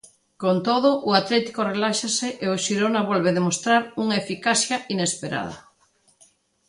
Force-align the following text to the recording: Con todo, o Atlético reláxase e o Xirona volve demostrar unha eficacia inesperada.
Con 0.43 0.57
todo, 0.67 0.89
o 1.09 1.11
Atlético 1.21 1.61
reláxase 1.73 2.29
e 2.43 2.45
o 2.53 2.61
Xirona 2.65 3.01
volve 3.09 3.31
demostrar 3.37 3.81
unha 4.03 4.19
eficacia 4.23 4.77
inesperada. 4.95 5.57